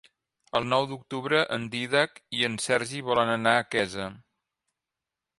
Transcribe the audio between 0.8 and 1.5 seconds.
d'octubre